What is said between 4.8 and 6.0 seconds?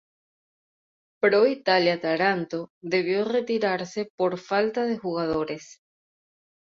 de jugadores.